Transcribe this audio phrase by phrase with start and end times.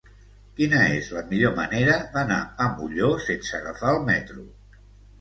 [0.59, 4.53] Quina és la millor manera d'anar a Molló sense agafar el metro?